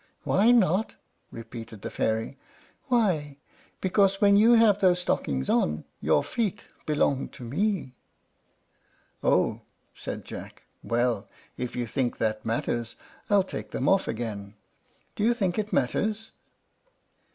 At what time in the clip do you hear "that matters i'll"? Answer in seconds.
12.17-13.43